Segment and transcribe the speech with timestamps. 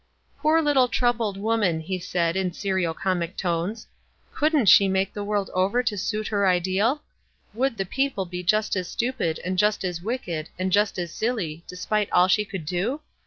[0.39, 3.85] "Poor little troubled woman!" he said, in serio comic tones,"
[4.33, 7.03] couldn't she make the w T orld over to suit her ideal?
[7.53, 11.63] Would the people be just as stupid, and just as wicked, and just as silly,
[11.67, 13.01] despite all she could do?